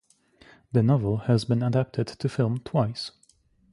The 0.71 0.81
novel 0.81 1.17
has 1.29 1.45
been 1.45 1.61
adapted 1.61 2.07
to 2.07 2.27
film 2.27 2.61
twice. 2.61 3.11